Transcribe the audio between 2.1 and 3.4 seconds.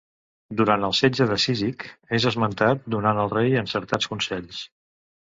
és esmentat donant al